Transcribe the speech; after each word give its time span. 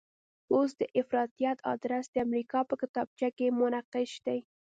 اوس 0.53 0.71
د 0.79 0.83
افراطیت 1.01 1.57
ادرس 1.73 2.05
د 2.11 2.15
امریکا 2.27 2.59
په 2.69 2.75
کتابچه 2.81 3.29
کې 3.37 3.55
منقش 3.59 4.11
دی. 4.25 4.39